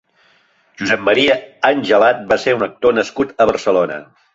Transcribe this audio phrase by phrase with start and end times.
[0.79, 1.37] Josep Maria
[1.71, 4.07] Angelat va ser un actor nascut a Barcelona.